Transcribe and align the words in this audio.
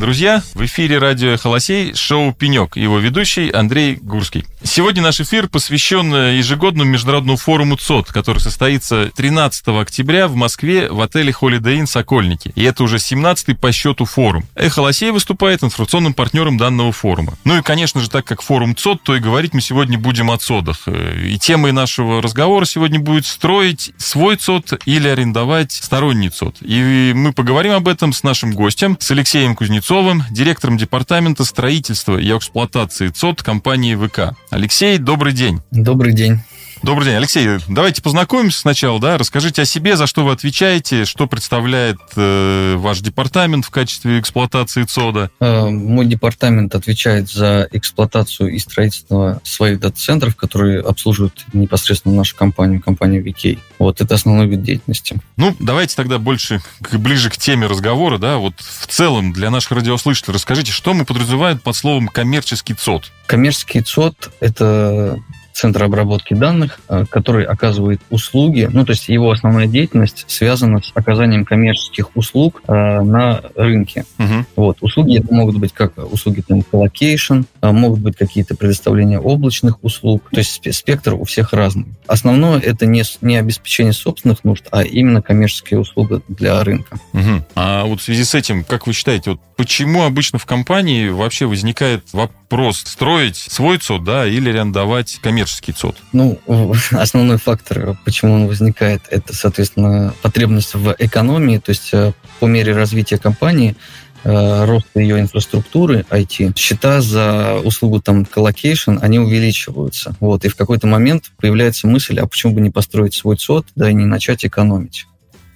Друзья, 0.00 0.42
в 0.54 0.64
эфире 0.64 0.96
радио 0.96 1.36
«Холосей» 1.36 1.94
шоу 1.94 2.32
«Пенек», 2.32 2.78
его 2.78 2.98
ведущий 2.98 3.50
Андрей 3.50 3.96
Гурский. 4.00 4.46
Сегодня 4.62 5.02
наш 5.02 5.20
эфир 5.20 5.46
посвящен 5.46 6.14
ежегодному 6.38 6.90
международному 6.90 7.36
форуму 7.36 7.76
ЦОД, 7.76 8.06
который 8.06 8.38
состоится 8.38 9.10
13 9.14 9.68
октября 9.68 10.26
в 10.26 10.36
Москве 10.36 10.88
в 10.88 11.02
отеле 11.02 11.34
Holiday 11.38 11.80
Inn 11.80 11.86
«Сокольники». 11.86 12.50
И 12.54 12.62
это 12.62 12.82
уже 12.82 12.96
17-й 12.96 13.54
по 13.54 13.72
счету 13.72 14.06
форум. 14.06 14.44
«Эхо 14.54 14.80
Лосей» 14.80 15.10
выступает 15.10 15.62
информационным 15.62 16.14
партнером 16.14 16.56
данного 16.56 16.92
форума. 16.92 17.34
Ну 17.44 17.58
и, 17.58 17.62
конечно 17.62 18.00
же, 18.00 18.08
так 18.08 18.24
как 18.24 18.40
форум 18.40 18.74
ЦОД, 18.74 19.02
то 19.02 19.16
и 19.16 19.20
говорить 19.20 19.52
мы 19.52 19.60
сегодня 19.60 19.98
будем 19.98 20.30
о 20.30 20.38
ЦОДах. 20.38 20.88
И 20.88 21.38
темой 21.38 21.72
нашего 21.72 22.22
разговора 22.22 22.64
сегодня 22.64 23.00
будет 23.00 23.26
строить 23.26 23.92
свой 23.98 24.36
ЦОД 24.36 24.80
или 24.86 25.08
арендовать 25.08 25.72
сторонний 25.72 26.30
ЦОД. 26.30 26.56
И 26.62 27.12
мы 27.14 27.34
поговорим 27.34 27.72
об 27.72 27.86
этом 27.86 28.14
с 28.14 28.22
нашим 28.22 28.52
гостем, 28.52 28.96
с 28.98 29.10
Алексеем 29.10 29.54
Кузнецовым, 29.54 29.89
Кузнецовым, 29.90 30.22
директором 30.30 30.76
департамента 30.76 31.44
строительства 31.44 32.16
и 32.16 32.30
эксплуатации 32.30 33.08
ЦОД 33.08 33.42
компании 33.42 33.96
ВК. 33.96 34.36
Алексей, 34.48 34.98
добрый 34.98 35.32
день. 35.32 35.62
Добрый 35.72 36.12
день. 36.12 36.38
Добрый 36.82 37.08
день, 37.08 37.16
Алексей. 37.16 37.46
Давайте 37.68 38.00
познакомимся 38.00 38.60
сначала, 38.60 38.98
да. 38.98 39.18
Расскажите 39.18 39.62
о 39.62 39.64
себе, 39.66 39.96
за 39.96 40.06
что 40.06 40.24
вы 40.24 40.32
отвечаете, 40.32 41.04
что 41.04 41.26
представляет 41.26 41.98
э, 42.16 42.76
ваш 42.76 43.00
департамент 43.00 43.66
в 43.66 43.70
качестве 43.70 44.18
эксплуатации 44.18 44.84
ЦОДа. 44.84 45.30
Э, 45.40 45.68
мой 45.68 46.06
департамент 46.06 46.74
отвечает 46.74 47.28
за 47.28 47.68
эксплуатацию 47.70 48.54
и 48.54 48.58
строительство 48.58 49.42
своих 49.44 49.78
дата-центров, 49.78 50.36
которые 50.36 50.80
обслуживают 50.80 51.44
непосредственно 51.52 52.14
нашу 52.14 52.34
компанию, 52.34 52.80
компанию 52.80 53.22
VK. 53.26 53.58
Вот 53.78 54.00
это 54.00 54.14
основной 54.14 54.46
вид 54.46 54.62
деятельности. 54.62 55.20
Ну, 55.36 55.54
давайте 55.60 55.94
тогда 55.96 56.18
больше 56.18 56.62
ближе 56.92 57.28
к 57.28 57.36
теме 57.36 57.66
разговора, 57.66 58.16
да. 58.16 58.38
Вот 58.38 58.54
в 58.58 58.86
целом 58.86 59.34
для 59.34 59.50
наших 59.50 59.72
радиослушателей 59.72 60.34
расскажите, 60.34 60.72
что 60.72 60.94
мы 60.94 61.04
подразумеваем 61.04 61.58
под 61.58 61.76
словом 61.76 62.08
коммерческий 62.08 62.72
ЦОД. 62.72 63.12
Коммерческий 63.26 63.82
ЦОД– 63.82 64.30
это 64.40 65.20
центр 65.60 65.82
обработки 65.82 66.32
данных, 66.32 66.80
э, 66.88 67.04
который 67.10 67.44
оказывает 67.44 68.00
услуги, 68.08 68.68
ну, 68.72 68.84
то 68.86 68.92
есть 68.92 69.08
его 69.08 69.30
основная 69.30 69.66
деятельность 69.66 70.24
связана 70.26 70.80
с 70.82 70.90
оказанием 70.94 71.44
коммерческих 71.44 72.16
услуг 72.16 72.62
э, 72.66 72.72
на 72.72 73.42
рынке. 73.54 74.04
Угу. 74.18 74.46
Вот. 74.56 74.78
Услуги 74.80 75.18
это 75.18 75.32
могут 75.34 75.58
быть 75.58 75.72
как 75.72 75.98
услуги 75.98 76.40
там, 76.40 76.62
colocation, 76.62 77.42
э, 77.60 77.70
могут 77.70 78.00
быть 78.00 78.16
какие-то 78.16 78.56
предоставления 78.56 79.20
облачных 79.20 79.84
услуг, 79.84 80.30
то 80.32 80.38
есть 80.38 80.74
спектр 80.74 81.14
у 81.14 81.24
всех 81.24 81.52
разный. 81.52 81.86
Основное 82.06 82.58
это 82.58 82.86
не, 82.86 83.02
не 83.20 83.36
обеспечение 83.36 83.92
собственных 83.92 84.44
нужд, 84.44 84.64
а 84.70 84.82
именно 84.82 85.20
коммерческие 85.20 85.80
услуги 85.80 86.22
для 86.28 86.64
рынка. 86.64 86.98
Угу. 87.12 87.44
А 87.54 87.84
вот 87.84 88.00
в 88.00 88.02
связи 88.02 88.24
с 88.24 88.34
этим, 88.34 88.64
как 88.64 88.86
вы 88.86 88.94
считаете, 88.94 89.32
вот 89.32 89.40
почему 89.56 90.04
обычно 90.04 90.38
в 90.38 90.46
компании 90.46 91.10
вообще 91.10 91.44
возникает 91.44 92.04
вопрос 92.14 92.78
строить 92.78 93.36
свой 93.36 93.76
ЦОД, 93.76 94.04
да, 94.04 94.26
или 94.26 94.48
арендовать 94.48 95.18
коммерческий 95.50 95.72
ЦОД? 95.72 95.96
Ну, 96.12 96.38
основной 96.92 97.38
фактор, 97.38 97.96
почему 98.04 98.34
он 98.34 98.46
возникает, 98.46 99.02
это, 99.10 99.34
соответственно, 99.34 100.14
потребность 100.22 100.74
в 100.74 100.94
экономии, 100.98 101.58
то 101.58 101.70
есть 101.70 101.90
э, 101.92 102.12
по 102.38 102.46
мере 102.46 102.72
развития 102.72 103.18
компании 103.18 103.76
э, 104.24 104.64
роста 104.64 105.00
ее 105.00 105.20
инфраструктуры 105.20 106.04
IT, 106.10 106.56
счета 106.56 107.00
за 107.00 107.60
услугу 107.64 108.00
там 108.00 108.24
colocation, 108.24 108.98
они 109.00 109.18
увеличиваются. 109.18 110.14
Вот, 110.20 110.44
и 110.44 110.48
в 110.48 110.56
какой-то 110.56 110.86
момент 110.86 111.30
появляется 111.38 111.86
мысль, 111.86 112.18
а 112.20 112.26
почему 112.26 112.54
бы 112.54 112.60
не 112.60 112.70
построить 112.70 113.14
свой 113.14 113.36
ЦОД, 113.36 113.66
да, 113.74 113.90
и 113.90 113.94
не 113.94 114.06
начать 114.06 114.44
экономить. 114.44 115.06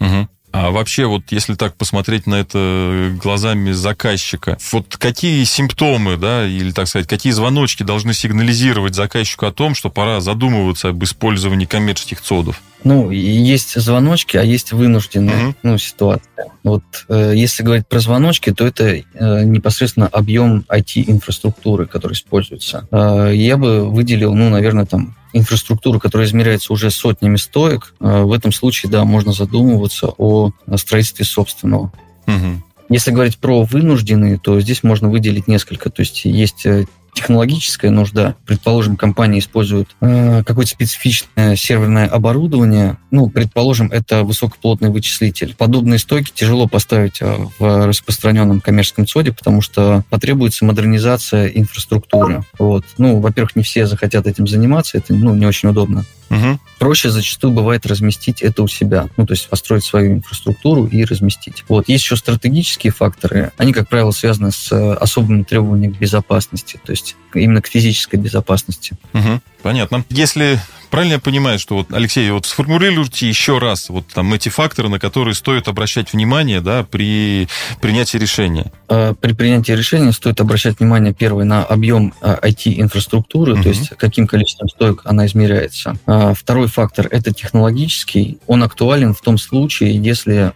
Угу. 0.01 0.29
А 0.55 0.71
вообще, 0.71 1.07
вот 1.07 1.25
если 1.31 1.57
так 1.57 1.75
посмотреть 1.75 2.29
на 2.29 2.37
это 2.37 3.13
глазами 3.21 3.73
заказчика, 3.73 4.57
вот 4.71 4.97
какие 4.99 5.43
симптомы, 5.43 6.17
да, 6.17 6.47
или, 6.47 6.71
так 6.71 6.87
сказать, 6.87 7.09
какие 7.09 7.33
звоночки 7.33 7.83
должны 7.83 8.15
сигнализировать 8.15 8.95
заказчику 8.95 9.47
о 9.47 9.53
том, 9.53 9.75
что 9.75 9.91
пора 9.91 10.21
задумываться 10.21 10.91
об 10.91 11.03
использовании 11.03 11.67
коммерческих 11.67 12.21
цодов? 12.21 12.63
Ну, 12.85 13.11
есть 13.11 13.81
звоночки, 13.81 14.37
а 14.37 14.45
есть 14.45 14.71
вынужденная 14.71 15.49
uh-huh. 15.49 15.55
ну, 15.65 15.79
ситуация. 15.79 16.47
Вот 16.63 16.85
э, 17.09 17.33
если 17.35 17.65
говорить 17.65 17.89
про 17.89 17.99
звоночки, 17.99 18.53
то 18.53 18.65
это 18.65 18.85
э, 18.85 19.03
непосредственно 19.45 20.07
объем 20.07 20.65
IT-инфраструктуры, 20.69 21.87
который 21.87 22.13
используется. 22.13 22.87
Э, 22.93 23.33
я 23.35 23.57
бы 23.57 23.91
выделил, 23.91 24.35
ну, 24.35 24.51
наверное, 24.51 24.87
там 24.87 25.17
инфраструктуру, 25.35 26.01
которая 26.01 26.27
измеряется 26.27 26.73
уже 26.73 26.91
сотнями 26.91 27.37
стоек. 27.37 27.95
Э, 28.01 28.23
в 28.23 28.33
этом 28.33 28.53
случае, 28.53 28.91
да, 28.91 29.05
можно 29.05 29.33
задумываться 29.33 30.09
о 30.17 30.53
строительстве 30.77 31.25
собственного. 31.25 31.93
Uh-huh. 32.27 32.59
Если 32.89 33.11
говорить 33.11 33.39
про 33.39 33.65
вынужденные, 33.65 34.39
то 34.39 34.61
здесь 34.61 34.83
можно 34.83 35.09
выделить 35.11 35.49
несколько. 35.49 35.91
То 35.91 36.01
есть 36.01 36.25
есть 36.25 36.65
э, 36.65 36.87
технологическая 37.15 37.91
нужда. 37.91 38.35
Предположим, 38.47 38.97
компания 38.97 39.39
использует 39.39 39.89
э, 40.01 40.43
какое-то 40.45 40.71
специфичное 40.71 41.57
серверное 41.57 42.07
оборудование. 42.07 42.99
Ну, 43.11 43.29
предположим, 43.29 43.91
это 43.91 44.25
высокоплотный 44.25 44.91
вычислитель. 44.91 45.55
Подобные 45.57 45.99
стойки 45.99 46.33
тяжело 46.35 46.69
поставить 46.69 47.23
э, 47.23 47.37
в 47.59 47.87
распространенном 47.87 48.61
коммерческом 48.61 49.07
ЦОДе, 49.07 49.33
потому 49.33 49.63
что 49.63 50.05
потребуется 50.11 50.65
модернизация 50.65 51.47
инфраструктуры. 51.47 52.45
Вот. 52.59 52.85
Ну, 52.99 53.21
во-первых, 53.21 53.57
не 53.57 53.63
все 53.63 53.87
захотят 53.87 54.27
этим 54.27 54.47
заниматься, 54.47 54.99
это 54.99 55.15
ну, 55.15 55.35
не 55.35 55.47
очень 55.47 55.69
удобно. 55.69 56.05
Угу. 56.31 56.59
Проще 56.79 57.11
зачастую 57.11 57.53
бывает 57.53 57.87
разместить 57.87 58.43
это 58.43 58.63
у 58.63 58.69
себя, 58.69 59.09
ну, 59.17 59.27
то 59.27 59.35
есть 59.35 59.49
построить 59.49 59.85
свою 59.85 60.15
инфраструктуру 60.15 60.87
и 60.87 61.05
разместить. 61.05 61.65
Вот. 61.69 61.89
Есть 61.89 62.05
еще 62.05 62.17
стратегические 62.17 62.93
факторы. 62.93 63.53
Они, 63.57 63.73
как 63.73 63.89
правило, 63.89 64.11
связаны 64.11 64.51
с 64.51 64.73
э, 64.73 64.95
особыми 64.95 65.43
требованиями 65.43 65.93
к 65.93 65.99
безопасности, 65.99 66.81
то 66.85 66.93
есть 66.93 67.04
именно 67.35 67.61
к 67.61 67.67
физической 67.67 68.17
безопасности. 68.17 68.97
Угу. 69.13 69.41
Понятно. 69.63 70.05
Если 70.11 70.61
правильно 70.91 71.15
я 71.15 71.19
понимаю, 71.19 71.59
что 71.59 71.77
вот, 71.77 71.93
Алексей, 71.93 72.31
вот 72.31 72.47
сформулируйте 72.47 73.29
еще 73.29 73.59
раз 73.59 73.89
вот 73.89 74.07
там 74.09 74.33
эти 74.33 74.49
факторы, 74.49 74.89
на 74.89 75.01
которые 75.01 75.35
стоит 75.35 75.67
обращать 75.67 76.13
внимание, 76.13 76.61
да, 76.61 76.85
при 76.85 77.49
принятии 77.81 78.17
решения? 78.17 78.71
Э, 78.89 79.15
при 79.21 79.33
принятии 79.33 79.73
решения 79.73 80.13
стоит 80.13 80.41
обращать 80.41 80.79
внимание, 80.79 81.13
первый, 81.13 81.47
на 81.47 81.65
объем 81.65 82.15
IT-инфраструктуры, 82.21 83.55
угу. 83.55 83.63
то 83.65 83.69
есть 83.71 83.89
каким 83.97 84.27
количеством 84.27 84.69
стоек 84.69 85.01
она 85.05 85.27
измеряется. 85.27 85.97
А 86.07 86.33
второй 86.33 86.69
фактор– 86.69 87.09
это 87.11 87.33
технологический. 87.33 88.39
Он 88.47 88.63
актуален 88.63 89.15
в 89.15 89.21
том 89.21 89.37
случае, 89.37 89.97
если 89.97 90.53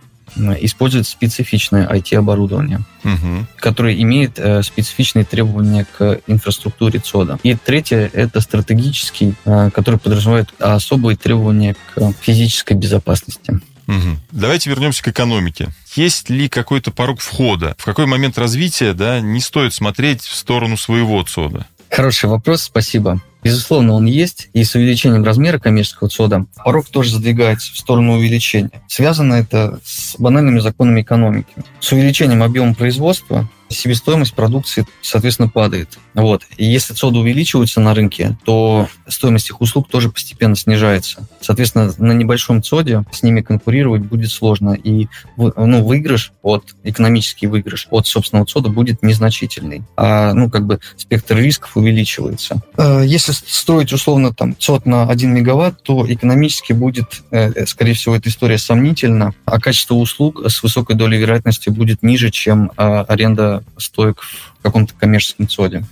использует 0.61 1.07
специфичное 1.07 1.89
IT-оборудование, 1.89 2.81
угу. 3.05 3.47
которое 3.57 4.01
имеет 4.03 4.39
э, 4.39 4.63
специфичные 4.63 5.25
требования 5.25 5.87
к 5.97 6.21
инфраструктуре 6.27 7.01
ЦОДа. 7.01 7.39
И 7.43 7.55
третье– 7.55 8.11
это 8.13 8.41
стратегический, 8.41 9.35
э, 9.45 9.71
который 9.71 9.99
подразумевает 9.99 10.49
особые 10.59 11.17
требования 11.17 11.77
к 11.95 12.13
физической 12.21 12.75
безопасности. 12.75 13.61
Угу. 13.89 14.19
Давайте 14.33 14.69
вернемся 14.71 15.03
к 15.03 15.09
экономике. 15.09 15.69
Есть 15.95 16.29
ли 16.29 16.49
какой-то 16.49 16.91
порог 16.91 17.21
входа? 17.21 17.75
В 17.79 17.85
какой 17.85 18.07
момент 18.07 18.37
развития 18.39 18.93
да, 18.93 19.21
не 19.21 19.41
стоит 19.41 19.73
смотреть 19.73 20.23
в 20.23 20.35
сторону 20.35 20.77
своего 20.77 21.23
ЦОДа? 21.23 21.67
Хороший 21.91 22.29
вопрос, 22.29 22.63
спасибо. 22.63 23.21
Безусловно, 23.49 23.95
он 23.95 24.05
есть, 24.05 24.51
и 24.53 24.63
с 24.63 24.75
увеличением 24.75 25.25
размера 25.25 25.59
коммерческого 25.59 26.11
ЦОДа 26.11 26.45
порог 26.63 26.87
тоже 26.91 27.15
задвигается 27.15 27.73
в 27.73 27.79
сторону 27.79 28.19
увеличения. 28.19 28.83
Связано 28.89 29.35
это 29.35 29.81
с 29.83 30.17
банальными 30.19 30.59
законами 30.59 31.01
экономики. 31.01 31.49
С 31.81 31.91
увеличением 31.93 32.43
объема 32.43 32.75
производства 32.75 33.49
себестоимость 33.69 34.35
продукции, 34.35 34.87
соответственно, 35.03 35.49
падает. 35.49 35.99
Вот. 36.15 36.43
И 36.57 36.65
если 36.65 36.95
цоды 36.95 37.19
увеличиваются 37.19 37.81
на 37.81 37.95
рынке, 37.95 38.37
то 38.45 38.89
стоимость 39.07 39.51
их 39.51 39.61
услуг 39.61 39.89
тоже 39.89 40.11
постепенно 40.11 40.57
снижается. 40.57 41.29
Соответственно, 41.41 41.93
на 41.99 42.13
небольшом 42.13 42.63
цоде 42.63 43.05
с 43.13 43.23
ними 43.23 43.41
конкурировать 43.41 44.03
будет 44.03 44.31
сложно. 44.31 44.73
И 44.73 45.09
ну, 45.37 45.85
выигрыш 45.85 46.33
от, 46.43 46.75
экономический 46.85 47.47
выигрыш 47.47 47.87
от 47.91 48.07
собственного 48.07 48.47
цода 48.47 48.69
будет 48.69 49.03
незначительный. 49.03 49.83
А 49.97 50.33
ну, 50.33 50.51
как 50.51 50.67
бы 50.67 50.81
спектр 50.97 51.37
рисков 51.37 51.77
увеличивается. 51.77 52.61
Э, 52.77 53.03
если 53.05 53.33
строить 53.33 53.93
условно 53.93 54.35
там 54.35 54.57
цод 54.59 54.87
на 54.87 55.09
1 55.09 55.35
мегаватт, 55.35 55.83
то 55.83 56.11
экономически 56.11 56.73
будет, 56.73 57.23
э, 57.31 57.67
скорее 57.67 57.95
всего, 57.95 58.17
эта 58.17 58.29
история 58.29 58.59
сомнительна, 58.59 59.35
а 59.45 59.61
качество 59.61 59.95
услуг 59.95 60.43
с 60.47 60.63
высокой 60.63 60.97
долей 60.97 61.19
вероятности 61.19 61.71
будет 61.71 62.03
ниже, 62.03 62.31
чем 62.31 62.73
а, 62.77 63.03
аренда 63.03 63.58
стоек 63.77 64.23
в 64.23 64.63
каком-то 64.63 64.95
коммерческом 64.95 65.49
ЦОДе. 65.49 65.85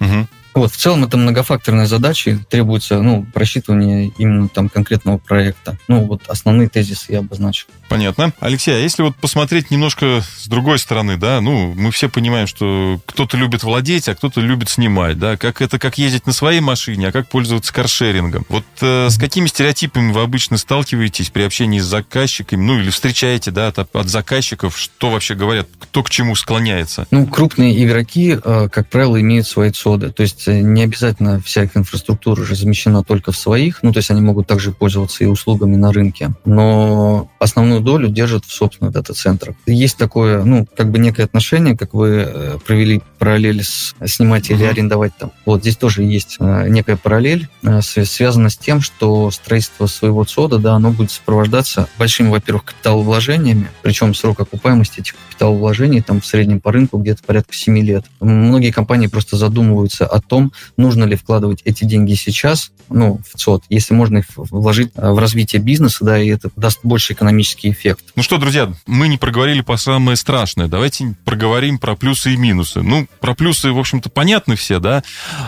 Угу. 0.00 0.26
Вот, 0.54 0.72
в 0.72 0.76
целом 0.76 1.04
это 1.04 1.16
многофакторная 1.16 1.86
задача, 1.86 2.38
требуется, 2.48 3.00
ну, 3.00 3.26
просчитывание 3.32 4.12
именно 4.18 4.48
там 4.48 4.68
конкретного 4.68 5.18
проекта. 5.18 5.78
Ну, 5.88 6.04
вот 6.04 6.22
основные 6.28 6.68
тезисы 6.68 7.12
я 7.12 7.18
обозначил. 7.20 7.68
Понятно. 7.88 8.32
Алексей, 8.40 8.74
а 8.74 8.78
если 8.78 9.02
вот 9.02 9.16
посмотреть 9.16 9.70
немножко 9.70 10.22
с 10.38 10.46
другой 10.46 10.78
стороны, 10.78 11.16
да, 11.16 11.40
ну, 11.40 11.74
мы 11.74 11.90
все 11.90 12.08
понимаем, 12.08 12.46
что 12.46 13.00
кто-то 13.06 13.36
любит 13.36 13.62
владеть, 13.62 14.08
а 14.08 14.14
кто-то 14.14 14.40
любит 14.40 14.68
снимать, 14.68 15.18
да, 15.18 15.36
как 15.36 15.60
это, 15.60 15.78
как 15.78 15.98
ездить 15.98 16.26
на 16.26 16.32
своей 16.32 16.60
машине, 16.60 17.08
а 17.08 17.12
как 17.12 17.28
пользоваться 17.28 17.72
каршерингом. 17.72 18.44
Вот 18.48 18.64
э, 18.80 19.08
с 19.10 19.18
какими 19.18 19.46
стереотипами 19.46 20.12
вы 20.12 20.22
обычно 20.22 20.56
сталкиваетесь 20.56 21.30
при 21.30 21.42
общении 21.42 21.80
с 21.80 21.84
заказчиками, 21.84 22.62
ну, 22.62 22.78
или 22.78 22.90
встречаете, 22.90 23.50
да, 23.50 23.68
от, 23.68 23.78
от 23.78 24.08
заказчиков, 24.08 24.78
что 24.78 25.10
вообще 25.10 25.34
говорят, 25.34 25.68
кто 25.78 26.02
к 26.02 26.10
чему 26.10 26.34
склоняется? 26.34 27.06
Ну, 27.10 27.26
крупные 27.26 27.84
игроки, 27.84 28.38
э, 28.42 28.68
как 28.70 28.88
правило, 28.88 29.20
имеют 29.20 29.46
свои 29.46 29.70
цоды, 29.70 30.10
то 30.10 30.22
есть 30.22 30.41
есть 30.50 30.64
не 30.64 30.82
обязательно 30.82 31.40
вся 31.40 31.64
их 31.64 31.76
инфраструктура 31.76 32.44
размещена 32.46 33.04
только 33.04 33.32
в 33.32 33.36
своих, 33.36 33.82
ну, 33.82 33.92
то 33.92 33.98
есть 33.98 34.10
они 34.10 34.20
могут 34.20 34.46
также 34.46 34.72
пользоваться 34.72 35.24
и 35.24 35.26
услугами 35.26 35.76
на 35.76 35.92
рынке, 35.92 36.32
но 36.44 37.30
основную 37.38 37.80
долю 37.80 38.08
держат 38.08 38.44
в 38.44 38.52
собственных 38.52 38.92
дата-центрах. 38.92 39.56
Есть 39.66 39.96
такое, 39.96 40.44
ну, 40.44 40.66
как 40.76 40.90
бы 40.90 40.98
некое 40.98 41.24
отношение, 41.24 41.76
как 41.76 41.94
вы 41.94 42.26
э, 42.26 42.58
провели 42.64 43.02
параллель 43.18 43.62
с 43.62 43.94
снимать 44.04 44.50
или 44.50 44.64
арендовать 44.64 45.12
там. 45.16 45.32
Вот 45.44 45.60
здесь 45.60 45.76
тоже 45.76 46.02
есть 46.02 46.36
э, 46.40 46.68
некая 46.68 46.96
параллель, 46.96 47.48
э, 47.62 47.80
связана 47.82 48.50
с 48.50 48.56
тем, 48.56 48.80
что 48.80 49.30
строительство 49.30 49.86
своего 49.86 50.24
ЦОДа, 50.24 50.58
да, 50.58 50.74
оно 50.74 50.90
будет 50.90 51.10
сопровождаться 51.10 51.88
большими, 51.98 52.28
во-первых, 52.28 52.64
капиталовложениями, 52.64 53.68
причем 53.82 54.14
срок 54.14 54.40
окупаемости 54.40 55.00
этих 55.00 55.14
капиталовложений 55.28 56.02
там 56.02 56.20
в 56.20 56.26
среднем 56.26 56.60
по 56.60 56.72
рынку 56.72 56.98
где-то 56.98 57.22
порядка 57.24 57.54
7 57.54 57.78
лет. 57.78 58.04
Многие 58.20 58.70
компании 58.70 59.06
просто 59.06 59.36
задумываются 59.36 60.06
о 60.06 60.20
том, 60.32 60.50
нужно 60.78 61.04
ли 61.04 61.14
вкладывать 61.14 61.60
эти 61.66 61.84
деньги 61.84 62.14
сейчас, 62.14 62.72
ну, 62.88 63.20
в 63.30 63.38
ЦОД, 63.38 63.64
если 63.68 63.92
можно 63.92 64.18
их 64.18 64.24
вложить 64.34 64.90
э, 64.94 65.10
в 65.10 65.18
развитие 65.18 65.60
бизнеса, 65.60 65.98
да, 66.06 66.18
и 66.18 66.28
это 66.28 66.48
даст 66.56 66.80
больше 66.82 67.12
экономический 67.12 67.70
эффект. 67.70 68.02
Ну 68.16 68.22
что, 68.22 68.38
друзья, 68.38 68.72
мы 68.86 69.08
не 69.08 69.18
проговорили 69.18 69.60
по 69.60 69.76
самое 69.76 70.16
страшное. 70.16 70.68
Давайте 70.68 71.14
проговорим 71.26 71.78
про 71.78 71.96
плюсы 71.96 72.32
и 72.32 72.36
минусы. 72.38 72.80
Ну, 72.80 73.06
про 73.20 73.34
плюсы, 73.34 73.72
в 73.72 73.78
общем-то, 73.78 74.08
понятны 74.08 74.56
все, 74.56 74.78
да. 74.78 75.02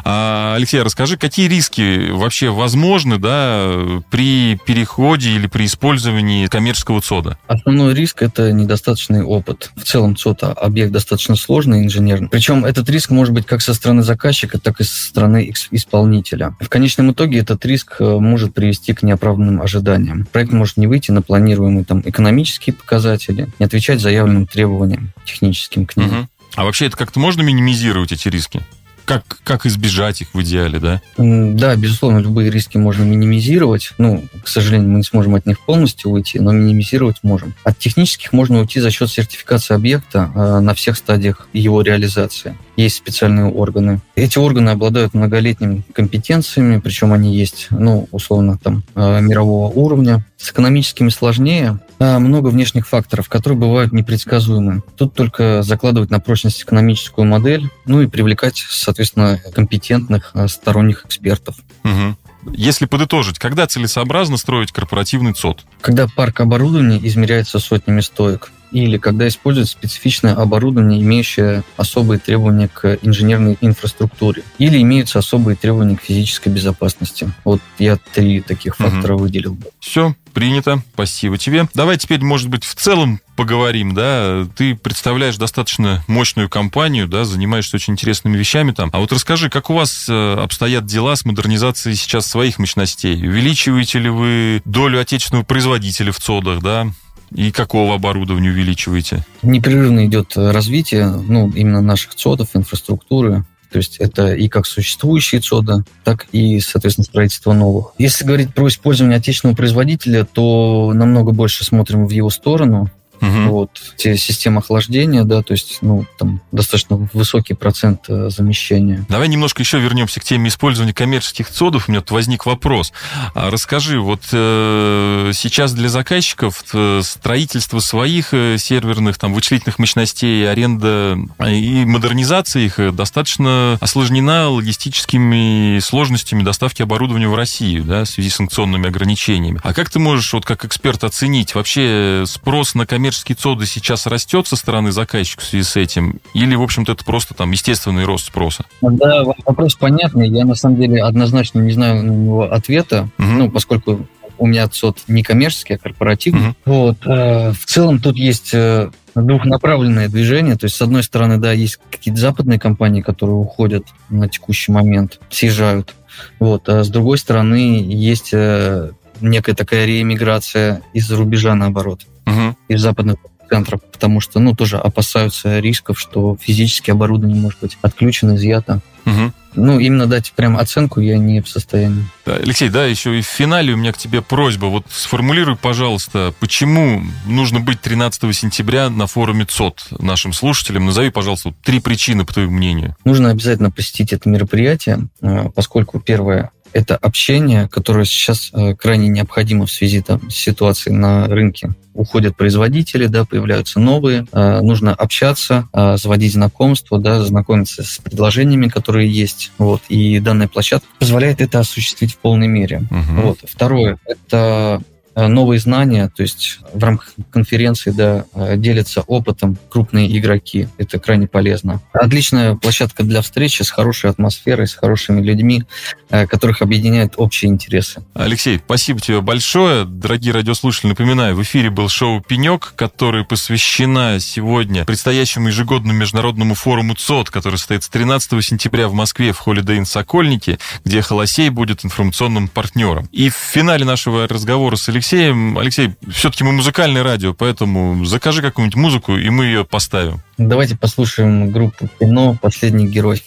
А, 0.04 0.52
Алексей, 0.54 0.82
расскажи, 0.82 1.16
какие 1.16 1.48
риски 1.48 2.10
вообще 2.10 2.50
возможны, 2.50 3.16
да, 3.16 4.02
при 4.10 4.58
переходе 4.66 5.30
или 5.30 5.46
при 5.46 5.64
использовании 5.64 6.46
коммерческого 6.46 7.00
ЦОДа? 7.00 7.38
Основной 7.46 7.94
риск– 7.94 8.18
это 8.20 8.52
недостаточный 8.52 9.22
опыт. 9.22 9.72
В 9.76 9.84
целом 9.84 10.14
ЦОД– 10.14 10.42
объект 10.56 10.92
достаточно 10.92 11.36
сложный 11.36 11.84
инженерный. 11.84 12.28
Причем 12.28 12.66
этот 12.66 12.90
риск 12.90 13.10
может 13.10 13.32
быть 13.32 13.46
как 13.46 13.62
со 13.62 13.72
стороны 13.72 14.02
заказчика, 14.02 14.58
так 14.58 14.73
так 14.74 14.80
и 14.80 14.84
со 14.84 15.08
стороны 15.08 15.52
исполнителя. 15.70 16.56
В 16.60 16.68
конечном 16.68 17.12
итоге 17.12 17.38
этот 17.38 17.64
риск 17.64 17.96
э, 18.00 18.18
может 18.18 18.54
привести 18.54 18.92
к 18.92 19.02
неоправданным 19.04 19.62
ожиданиям. 19.62 20.26
Проект 20.32 20.52
может 20.52 20.76
не 20.76 20.88
выйти 20.88 21.12
на 21.12 21.22
планируемые 21.22 21.84
там, 21.84 22.02
экономические 22.04 22.74
показатели, 22.74 23.48
не 23.58 23.66
отвечать 23.66 24.00
заявленным 24.00 24.46
требованиям 24.46 25.12
техническим 25.24 25.86
к 25.86 25.96
ним. 25.96 26.06
Угу. 26.06 26.28
А 26.56 26.64
вообще 26.64 26.86
это 26.86 26.96
как-то 26.96 27.20
можно 27.20 27.42
минимизировать 27.42 28.10
эти 28.10 28.28
риски? 28.28 28.62
Как, 29.04 29.24
как 29.44 29.66
избежать 29.66 30.22
их 30.22 30.28
в 30.32 30.42
идеале, 30.42 30.78
да? 30.78 31.00
Да, 31.16 31.76
безусловно, 31.76 32.18
любые 32.18 32.50
риски 32.50 32.76
можно 32.76 33.04
минимизировать. 33.04 33.92
Ну, 33.98 34.24
к 34.42 34.48
сожалению, 34.48 34.90
мы 34.90 34.98
не 34.98 35.04
сможем 35.04 35.34
от 35.34 35.46
них 35.46 35.60
полностью 35.60 36.10
уйти, 36.10 36.40
но 36.40 36.52
минимизировать 36.52 37.16
можем. 37.22 37.54
От 37.64 37.78
технических 37.78 38.32
можно 38.32 38.60
уйти 38.60 38.80
за 38.80 38.90
счет 38.90 39.10
сертификации 39.10 39.74
объекта 39.74 40.30
э, 40.34 40.60
на 40.60 40.74
всех 40.74 40.96
стадиях 40.96 41.48
его 41.52 41.82
реализации. 41.82 42.56
Есть 42.76 42.96
специальные 42.96 43.46
органы. 43.46 44.00
Эти 44.16 44.38
органы 44.38 44.70
обладают 44.70 45.14
многолетними 45.14 45.82
компетенциями, 45.92 46.80
причем 46.80 47.12
они 47.12 47.36
есть, 47.36 47.68
ну, 47.70 48.08
условно, 48.10 48.58
там, 48.62 48.82
э, 48.94 49.20
мирового 49.20 49.68
уровня. 49.72 50.24
С 50.44 50.50
экономическими 50.50 51.08
сложнее. 51.08 51.80
Э, 51.98 52.18
много 52.18 52.48
внешних 52.48 52.86
факторов, 52.86 53.30
которые 53.30 53.58
бывают 53.58 53.92
непредсказуемы. 53.92 54.82
Тут 54.94 55.14
только 55.14 55.62
закладывать 55.62 56.10
на 56.10 56.20
прочность 56.20 56.62
экономическую 56.62 57.26
модель, 57.26 57.70
ну 57.86 58.02
и 58.02 58.06
привлекать, 58.06 58.58
соответственно, 58.58 59.40
компетентных 59.54 60.32
э, 60.34 60.46
сторонних 60.48 61.06
экспертов. 61.06 61.56
Угу. 61.82 62.52
Если 62.52 62.84
подытожить, 62.84 63.38
когда 63.38 63.66
целесообразно 63.66 64.36
строить 64.36 64.70
корпоративный 64.70 65.32
ЦОД? 65.32 65.64
Когда 65.80 66.08
парк 66.14 66.40
оборудования 66.40 67.00
измеряется 67.02 67.58
сотнями 67.58 68.02
стоек 68.02 68.52
или 68.74 68.98
когда 68.98 69.28
используют 69.28 69.68
специфичное 69.68 70.34
оборудование, 70.34 71.00
имеющее 71.00 71.62
особые 71.76 72.18
требования 72.18 72.68
к 72.68 72.98
инженерной 73.02 73.56
инфраструктуре, 73.60 74.42
или 74.58 74.82
имеются 74.82 75.20
особые 75.20 75.56
требования 75.56 75.96
к 75.96 76.02
физической 76.02 76.48
безопасности. 76.48 77.32
Вот 77.44 77.60
я 77.78 77.96
три 78.12 78.40
таких 78.40 78.76
фактора 78.76 79.14
угу. 79.14 79.22
выделил 79.22 79.54
бы. 79.54 79.68
Все, 79.78 80.14
принято. 80.32 80.82
Спасибо 80.92 81.38
тебе. 81.38 81.68
Давай 81.72 81.96
теперь, 81.96 82.20
может 82.20 82.48
быть, 82.48 82.64
в 82.64 82.74
целом 82.74 83.20
поговорим, 83.36 83.94
да, 83.94 84.46
ты 84.56 84.74
представляешь 84.74 85.36
достаточно 85.36 86.04
мощную 86.08 86.48
компанию, 86.48 87.06
да, 87.06 87.24
занимаешься 87.24 87.76
очень 87.76 87.92
интересными 87.92 88.36
вещами 88.36 88.72
там. 88.72 88.90
А 88.92 88.98
вот 88.98 89.12
расскажи, 89.12 89.50
как 89.50 89.70
у 89.70 89.74
вас 89.74 90.06
э, 90.08 90.34
обстоят 90.34 90.86
дела 90.86 91.14
с 91.16 91.24
модернизацией 91.24 91.96
сейчас 91.96 92.26
своих 92.26 92.58
мощностей? 92.58 93.14
Увеличиваете 93.26 94.00
ли 94.00 94.08
вы 94.08 94.62
долю 94.64 95.00
отечественного 95.00 95.44
производителя 95.44 96.12
в 96.12 96.18
ЦОДах, 96.18 96.60
да? 96.60 96.88
И 97.34 97.50
какого 97.50 97.96
оборудования 97.96 98.50
увеличиваете? 98.50 99.24
Непрерывно 99.42 100.06
идет 100.06 100.36
развитие 100.36 101.08
ну, 101.08 101.50
именно 101.50 101.80
наших 101.80 102.14
ЦОДов, 102.14 102.50
инфраструктуры. 102.54 103.44
То 103.72 103.78
есть 103.78 103.96
это 103.96 104.32
и 104.34 104.46
как 104.46 104.66
существующие 104.66 105.40
ЦОДы, 105.40 105.84
так 106.04 106.26
и, 106.30 106.60
соответственно, 106.60 107.04
строительство 107.06 107.52
новых. 107.52 107.92
Если 107.98 108.24
говорить 108.24 108.54
про 108.54 108.68
использование 108.68 109.16
отечественного 109.16 109.56
производителя, 109.56 110.24
то 110.24 110.92
намного 110.94 111.32
больше 111.32 111.64
смотрим 111.64 112.06
в 112.06 112.10
его 112.10 112.30
сторону. 112.30 112.88
Угу. 113.24 113.50
Вот, 113.50 113.70
те 113.96 114.16
системы 114.16 114.58
охлаждения, 114.58 115.24
да, 115.24 115.42
то 115.42 115.52
есть, 115.52 115.78
ну, 115.82 116.04
там 116.18 116.40
достаточно 116.52 117.08
высокий 117.12 117.54
процент 117.54 118.04
э, 118.08 118.28
замещения. 118.30 119.04
Давай 119.08 119.28
немножко 119.28 119.62
еще 119.62 119.78
вернемся 119.78 120.20
к 120.20 120.24
теме 120.24 120.48
использования 120.48 120.92
коммерческих 120.92 121.50
цодов. 121.50 121.88
У 121.88 121.92
меня 121.92 122.00
тут 122.00 122.12
возник 122.12 122.46
вопрос. 122.46 122.92
А 123.34 123.50
расскажи, 123.50 124.00
вот 124.00 124.22
э, 124.32 125.30
сейчас 125.34 125.72
для 125.72 125.88
заказчиков 125.88 126.64
э, 126.72 127.00
строительство 127.02 127.80
своих 127.80 128.32
э, 128.32 128.56
серверных, 128.58 129.18
там, 129.18 129.32
вычислительных 129.34 129.78
мощностей, 129.78 130.50
аренда 130.50 131.16
и 131.46 131.84
модернизация 131.84 132.62
их 132.62 132.94
достаточно 132.94 133.78
осложнена 133.80 134.48
логистическими 134.48 135.78
сложностями 135.80 136.42
доставки 136.42 136.82
оборудования 136.82 137.28
в 137.28 137.34
Россию, 137.34 137.84
да, 137.84 138.04
в 138.04 138.08
связи 138.08 138.30
с 138.30 138.36
санкционными 138.36 138.88
ограничениями. 138.88 139.60
А 139.62 139.72
как 139.72 139.90
ты 139.90 139.98
можешь, 139.98 140.32
вот 140.32 140.44
как 140.44 140.64
эксперт, 140.64 141.04
оценить 141.04 141.54
вообще 141.54 142.24
спрос 142.26 142.74
на 142.74 142.86
коммерческие 142.86 143.13
коммерческий 143.14 143.34
ЦОД 143.34 143.68
сейчас 143.68 144.06
растет 144.06 144.46
со 144.46 144.56
стороны 144.56 144.90
заказчика 144.90 145.42
в 145.42 145.44
связи 145.44 145.64
с 145.64 145.76
этим? 145.76 146.20
Или, 146.34 146.54
в 146.54 146.62
общем-то, 146.62 146.92
это 146.92 147.04
просто 147.04 147.34
там 147.34 147.52
естественный 147.52 148.04
рост 148.04 148.26
спроса? 148.26 148.64
Да, 148.82 149.24
вопрос 149.44 149.74
понятный. 149.74 150.28
Я, 150.28 150.44
на 150.44 150.54
самом 150.54 150.80
деле, 150.80 151.02
однозначно 151.02 151.60
не 151.60 151.72
знаю 151.72 152.02
на 152.02 152.10
него 152.10 152.42
ответа, 152.42 153.08
угу. 153.18 153.28
ну, 153.28 153.50
поскольку 153.50 154.06
у 154.36 154.46
меня 154.46 154.66
ЦОД 154.68 155.04
не 155.06 155.22
коммерческий, 155.22 155.74
а 155.74 155.78
корпоративный. 155.78 156.48
Угу. 156.48 156.54
Вот. 156.64 157.06
Э, 157.06 157.52
в 157.52 157.64
целом 157.66 158.00
тут 158.00 158.16
есть 158.16 158.52
э, 158.52 158.90
двухнаправленное 159.14 160.08
движение. 160.08 160.56
То 160.56 160.64
есть, 160.64 160.76
с 160.76 160.82
одной 160.82 161.04
стороны, 161.04 161.38
да, 161.38 161.52
есть 161.52 161.78
какие-то 161.90 162.20
западные 162.20 162.58
компании, 162.58 163.00
которые 163.00 163.36
уходят 163.36 163.84
на 164.10 164.28
текущий 164.28 164.72
момент, 164.72 165.20
съезжают. 165.30 165.94
Вот. 166.40 166.68
А 166.68 166.82
с 166.82 166.88
другой 166.88 167.18
стороны, 167.18 167.80
есть 167.80 168.30
э, 168.32 168.90
некая 169.20 169.54
такая 169.54 169.86
реэмиграция 169.86 170.82
из-за 170.92 171.16
рубежа, 171.16 171.54
наоборот, 171.54 172.00
угу. 172.26 172.56
из 172.68 172.80
западных 172.80 173.16
центров, 173.48 173.80
потому 173.92 174.20
что, 174.20 174.40
ну, 174.40 174.54
тоже 174.54 174.78
опасаются 174.78 175.58
рисков, 175.60 176.00
что 176.00 176.36
физически 176.40 176.90
оборудование 176.90 177.40
может 177.40 177.60
быть 177.60 177.78
отключено, 177.82 178.36
изъято. 178.36 178.80
Угу. 179.06 179.32
Ну, 179.56 179.78
именно 179.78 180.06
дать 180.06 180.32
прям 180.32 180.56
оценку 180.56 181.00
я 181.00 181.16
не 181.16 181.40
в 181.40 181.48
состоянии. 181.48 182.04
Алексей, 182.24 182.68
да, 182.68 182.86
еще 182.86 183.18
и 183.18 183.22
в 183.22 183.26
финале 183.26 183.74
у 183.74 183.76
меня 183.76 183.92
к 183.92 183.98
тебе 183.98 184.20
просьба. 184.20 184.66
Вот 184.66 184.86
сформулируй, 184.90 185.56
пожалуйста, 185.56 186.34
почему 186.40 187.02
нужно 187.26 187.60
быть 187.60 187.80
13 187.80 188.34
сентября 188.34 188.90
на 188.90 189.06
форуме 189.06 189.44
ЦОД 189.44 190.00
нашим 190.00 190.32
слушателям? 190.32 190.86
Назови, 190.86 191.10
пожалуйста, 191.10 191.54
три 191.62 191.78
причины, 191.80 192.24
по 192.24 192.32
твоему 192.32 192.52
мнению. 192.52 192.96
Нужно 193.04 193.30
обязательно 193.30 193.70
посетить 193.70 194.12
это 194.12 194.28
мероприятие, 194.28 195.08
э, 195.20 195.48
поскольку, 195.54 196.00
первое, 196.00 196.50
это 196.74 196.96
общение, 196.96 197.68
которое 197.68 198.04
сейчас 198.04 198.50
э, 198.52 198.74
крайне 198.74 199.08
необходимо 199.08 199.64
в 199.64 199.70
связи 199.70 200.02
там, 200.02 200.28
с 200.28 200.34
ситуацией 200.34 200.96
на 200.96 201.26
рынке. 201.28 201.70
Уходят 201.94 202.36
производители, 202.36 203.06
да, 203.06 203.24
появляются 203.24 203.78
новые, 203.78 204.26
э, 204.32 204.60
нужно 204.60 204.92
общаться, 204.92 205.68
э, 205.72 205.96
заводить 205.96 206.32
знакомства, 206.32 206.98
да, 206.98 207.22
знакомиться 207.22 207.84
с 207.84 207.98
предложениями, 207.98 208.68
которые 208.68 209.08
есть. 209.08 209.52
Вот, 209.56 209.82
и 209.88 210.18
данная 210.18 210.48
площадка 210.48 210.88
позволяет 210.98 211.40
это 211.40 211.60
осуществить 211.60 212.12
в 212.12 212.18
полной 212.18 212.48
мере. 212.48 212.82
Угу. 212.90 213.22
Вот. 213.22 213.38
Второе, 213.44 213.96
это 214.04 214.82
новые 215.16 215.60
знания, 215.60 216.10
то 216.14 216.22
есть 216.22 216.58
в 216.72 216.82
рамках 216.82 217.12
конференции 217.30 217.90
да, 217.90 218.24
э, 218.34 218.56
делятся 218.56 219.02
опытом 219.02 219.56
крупные 219.68 220.16
игроки. 220.18 220.68
Это 220.78 220.98
крайне 220.98 221.26
полезно. 221.26 221.80
Отличная 221.92 222.54
площадка 222.56 223.02
для 223.02 223.22
встречи 223.22 223.62
с 223.62 223.70
хорошей 223.70 224.10
атмосферой, 224.10 224.66
с 224.66 224.74
хорошими 224.74 225.20
людьми, 225.20 225.64
которых 226.08 226.62
объединяют 226.62 227.14
общие 227.16 227.50
интересы. 227.50 228.02
Алексей, 228.14 228.60
спасибо 228.64 229.00
тебе 229.00 229.20
большое. 229.20 229.84
Дорогие 229.84 230.32
радиослушатели, 230.32 230.90
напоминаю, 230.90 231.34
в 231.34 231.42
эфире 231.42 231.70
был 231.70 231.88
шоу 231.88 232.20
«Пенек», 232.20 232.74
который 232.76 233.24
посвящена 233.24 234.18
сегодня 234.20 234.84
предстоящему 234.84 235.48
ежегодному 235.48 235.98
международному 235.98 236.54
форуму 236.54 236.94
ЦОД, 236.94 237.30
который 237.30 237.56
состоится 237.56 237.90
13 237.90 238.44
сентября 238.44 238.88
в 238.88 238.94
Москве 238.94 239.32
в 239.32 239.46
Holiday 239.46 239.78
Inn 239.78 239.84
Сокольники, 239.84 240.58
где 240.84 241.02
Холосей 241.02 241.48
будет 241.48 241.84
информационным 241.84 242.48
партнером. 242.48 243.08
И 243.12 243.30
в 243.30 243.34
финале 243.34 243.84
нашего 243.84 244.28
разговора 244.28 244.76
с 244.76 244.88
Алексеем, 244.88 245.03
Алексей, 245.12 245.94
все-таки 246.10 246.44
мы 246.44 246.52
музыкальное 246.52 247.02
радио, 247.02 247.34
поэтому 247.34 248.04
закажи 248.04 248.42
какую-нибудь 248.42 248.76
музыку, 248.76 249.16
и 249.16 249.28
мы 249.30 249.46
ее 249.46 249.64
поставим. 249.64 250.20
Давайте 250.38 250.76
послушаем 250.76 251.50
группу 251.50 251.88
«Кино. 251.98 252.36
Последний 252.40 252.86
герой». 252.86 253.22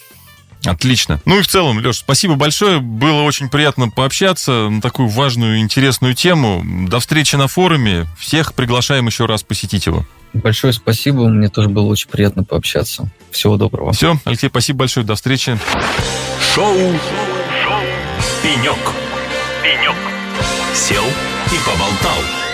Отлично. 0.65 1.21
Ну 1.25 1.39
и 1.39 1.41
в 1.41 1.47
целом, 1.47 1.79
Леш, 1.79 1.97
спасибо 1.97 2.35
большое. 2.35 2.79
Было 2.79 3.21
очень 3.21 3.49
приятно 3.49 3.89
пообщаться 3.89 4.69
на 4.69 4.81
такую 4.81 5.07
важную 5.07 5.57
и 5.57 5.59
интересную 5.59 6.13
тему. 6.13 6.63
До 6.87 6.99
встречи 6.99 7.35
на 7.35 7.47
форуме. 7.47 8.07
Всех 8.17 8.53
приглашаем 8.53 9.07
еще 9.07 9.25
раз 9.25 9.43
посетить 9.43 9.85
его. 9.85 10.05
Большое 10.33 10.73
спасибо. 10.73 11.27
Мне 11.27 11.49
тоже 11.49 11.69
было 11.69 11.85
очень 11.85 12.09
приятно 12.09 12.43
пообщаться. 12.43 13.09
Всего 13.31 13.57
доброго. 13.57 13.93
Все, 13.93 14.19
Алексей, 14.25 14.49
спасибо 14.49 14.79
большое. 14.79 15.05
До 15.05 15.15
встречи. 15.15 15.57
Шоу. 16.53 16.75
Шоу. 17.63 17.81
Пенек. 18.43 18.77
Пенек. 19.63 19.95
Сел 20.73 21.03
и 21.53 21.57
поболтал. 21.59 22.46